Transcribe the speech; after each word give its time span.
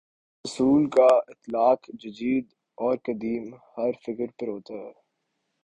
اس 0.45 0.51
اصول 0.51 0.89
کا 0.89 1.07
اطلاق 1.27 1.79
جدید 1.93 2.45
اور 2.77 2.95
قدیم، 3.03 3.53
ہر 3.77 3.91
فکرپر 4.05 4.47
ہوتا 4.47 4.73
ہے۔ 4.73 4.91